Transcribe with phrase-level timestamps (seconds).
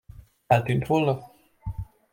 [0.47, 1.31] Eltűnt volna?